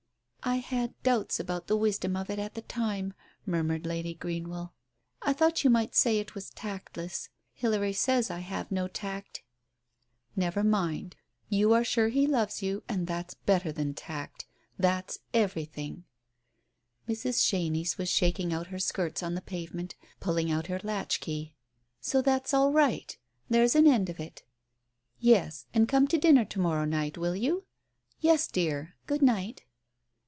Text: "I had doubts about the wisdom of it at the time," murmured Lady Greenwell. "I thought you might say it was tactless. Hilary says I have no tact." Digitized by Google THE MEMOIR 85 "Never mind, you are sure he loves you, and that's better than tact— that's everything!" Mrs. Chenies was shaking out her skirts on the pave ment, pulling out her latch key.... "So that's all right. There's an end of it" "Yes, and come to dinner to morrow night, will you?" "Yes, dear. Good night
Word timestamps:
"I 0.43 0.55
had 0.55 1.01
doubts 1.03 1.39
about 1.39 1.67
the 1.67 1.77
wisdom 1.77 2.15
of 2.15 2.27
it 2.31 2.39
at 2.39 2.55
the 2.55 2.63
time," 2.63 3.13
murmured 3.45 3.85
Lady 3.85 4.15
Greenwell. 4.15 4.73
"I 5.21 5.33
thought 5.33 5.63
you 5.63 5.69
might 5.69 5.93
say 5.93 6.17
it 6.17 6.33
was 6.33 6.49
tactless. 6.49 7.29
Hilary 7.53 7.93
says 7.93 8.31
I 8.31 8.39
have 8.39 8.71
no 8.71 8.87
tact." 8.87 9.43
Digitized 10.33 10.35
by 10.35 10.47
Google 10.47 10.51
THE 10.53 10.63
MEMOIR 10.63 10.89
85 10.91 10.95
"Never 10.97 10.97
mind, 10.97 11.15
you 11.47 11.73
are 11.73 11.83
sure 11.83 12.07
he 12.09 12.25
loves 12.27 12.63
you, 12.63 12.83
and 12.89 13.05
that's 13.05 13.35
better 13.35 13.71
than 13.71 13.93
tact— 13.93 14.47
that's 14.79 15.19
everything!" 15.31 16.05
Mrs. 17.07 17.45
Chenies 17.47 17.99
was 17.99 18.09
shaking 18.09 18.51
out 18.51 18.67
her 18.67 18.79
skirts 18.79 19.21
on 19.21 19.35
the 19.35 19.41
pave 19.41 19.75
ment, 19.75 19.93
pulling 20.19 20.51
out 20.51 20.67
her 20.67 20.81
latch 20.83 21.19
key.... 21.21 21.53
"So 22.01 22.19
that's 22.23 22.51
all 22.51 22.73
right. 22.73 23.15
There's 23.47 23.75
an 23.75 23.85
end 23.85 24.09
of 24.09 24.19
it" 24.19 24.41
"Yes, 25.19 25.67
and 25.71 25.87
come 25.87 26.07
to 26.07 26.17
dinner 26.17 26.45
to 26.45 26.59
morrow 26.59 26.85
night, 26.85 27.15
will 27.15 27.35
you?" 27.35 27.65
"Yes, 28.19 28.47
dear. 28.47 28.95
Good 29.05 29.21
night 29.21 29.63